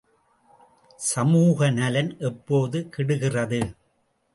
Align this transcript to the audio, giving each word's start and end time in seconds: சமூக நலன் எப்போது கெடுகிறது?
சமூக 0.99 1.69
நலன் 1.71 2.11
எப்போது 2.21 2.89
கெடுகிறது? 2.89 3.61